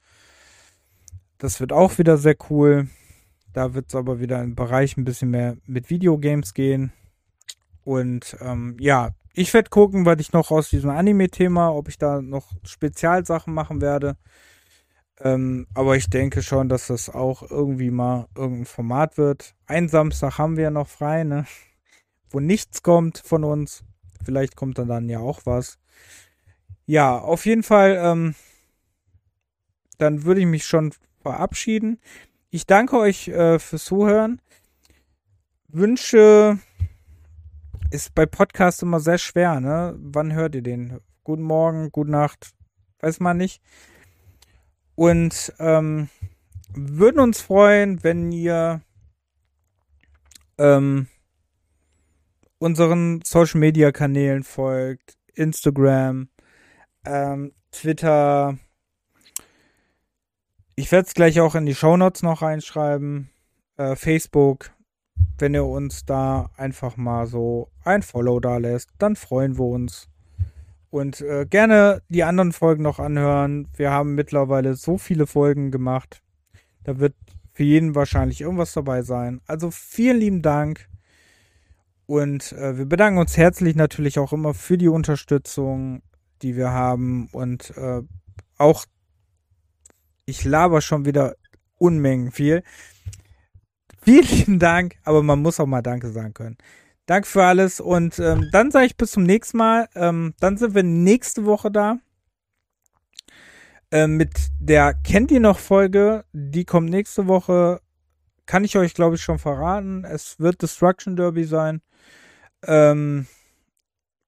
[1.39, 2.89] Das wird auch wieder sehr cool.
[3.53, 6.93] Da wird es aber wieder im Bereich ein bisschen mehr mit Videogames gehen.
[7.85, 12.21] Und ähm, ja, ich werde gucken, was ich noch aus diesem Anime-Thema, ob ich da
[12.23, 14.17] noch Spezialsachen machen werde.
[15.21, 19.55] Ähm, aber ich denke schon, dass das auch irgendwie mal irgendein Format wird.
[19.67, 21.47] Ein Samstag haben wir ja noch frei, ne?
[22.31, 23.85] Wo nichts kommt von uns.
[24.25, 25.79] Vielleicht kommt dann, dann ja auch was.
[26.87, 28.35] Ja, auf jeden Fall, ähm,
[29.99, 30.93] dann würde ich mich schon
[31.27, 31.99] verabschieden.
[32.51, 34.41] Ich danke euch äh, fürs Zuhören.
[35.67, 36.61] Wünsche
[37.91, 39.97] ist bei Podcasts immer sehr schwer, ne?
[39.99, 41.01] Wann hört ihr den?
[41.25, 42.51] Guten Morgen, gute Nacht,
[43.01, 43.61] weiß man nicht.
[44.95, 46.09] Und ähm,
[46.73, 48.83] würden uns freuen, wenn ihr
[50.59, 51.09] ähm,
[52.59, 56.29] unseren Social Media Kanälen folgt, Instagram,
[57.05, 58.59] ähm, Twitter.
[60.79, 63.31] Ich werde es gleich auch in die Show Notes noch reinschreiben.
[63.79, 64.73] Äh, Facebook,
[65.39, 70.11] wenn ihr uns da einfach mal so ein Follow da lässt, dann freuen wir uns.
[70.91, 73.69] Und äh, gerne die anderen Folgen noch anhören.
[73.75, 76.23] Wir haben mittlerweile so viele Folgen gemacht.
[76.85, 77.15] Da wird
[77.55, 79.41] für jeden wahrscheinlich irgendwas dabei sein.
[79.47, 80.91] Also vielen lieben Dank.
[82.05, 86.03] Und äh, wir bedanken uns herzlich natürlich auch immer für die Unterstützung,
[86.43, 87.31] die wir haben.
[87.33, 88.03] Und äh,
[88.59, 88.85] auch,
[90.27, 91.37] ich laber schon wieder
[91.79, 92.63] Unmengen viel.
[94.03, 96.59] Vielen Dank, aber man muss auch mal Danke sagen können.
[97.07, 99.89] Danke für alles und ähm, dann sage ich bis zum nächsten Mal.
[99.95, 101.99] Ähm, dann sind wir nächste Woche da.
[103.93, 106.25] Ähm, mit der Kennt ihr noch Folge?
[106.33, 107.81] Die kommt nächste Woche.
[108.45, 110.05] Kann ich euch, glaube ich, schon verraten.
[110.05, 111.81] Es wird Destruction Derby sein.
[112.65, 113.27] Ähm,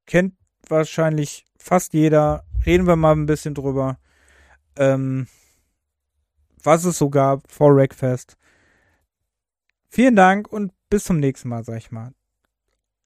[0.07, 0.35] kennt
[0.69, 2.45] wahrscheinlich fast jeder.
[2.65, 3.99] Reden wir mal ein bisschen drüber.
[4.77, 5.27] Ähm,
[6.63, 8.37] was es so gab vor Rackfest.
[9.89, 12.13] Vielen Dank und bis zum nächsten Mal, sag ich mal.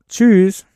[0.08, 0.66] Tschüss.